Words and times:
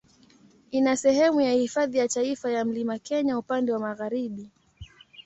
Ina 0.71 0.97
sehemu 0.97 1.41
ya 1.41 1.51
Hifadhi 1.51 1.97
ya 1.97 2.07
Taifa 2.07 2.51
ya 2.51 2.65
Mlima 2.65 2.99
Kenya 2.99 3.37
upande 3.37 3.71
wa 3.73 3.79
magharibi. 3.79 4.49